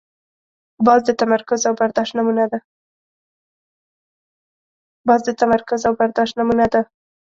باز 5.15 5.29
د 5.29 5.31
تمرکز 5.41 5.79
او 5.89 5.93
برداشت 5.99 6.33
نمونه 6.43 6.65
ده 6.73 6.81